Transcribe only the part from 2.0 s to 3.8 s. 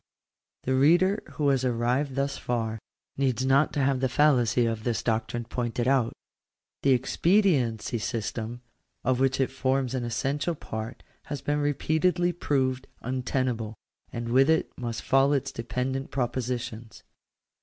thus far, needs not